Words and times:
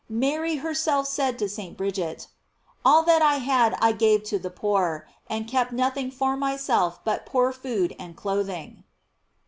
§Mary 0.09 0.55
herself 0.55 1.05
said 1.05 1.37
to 1.37 1.47
St. 1.47 1.77
Bridget: 1.77 2.25
"All 2.83 3.03
that 3.03 3.21
I 3.21 3.35
had 3.35 3.75
I 3.79 3.91
gave 3.91 4.23
to 4.23 4.39
the 4.39 4.49
poor, 4.49 5.07
and 5.29 5.47
kept 5.47 5.71
nothing 5.71 6.09
for 6.09 6.35
myself 6.35 6.99
but 7.03 7.27
poor 7.27 7.51
food 7.53 7.95
and 7.99 8.17
clothing." 8.17 8.83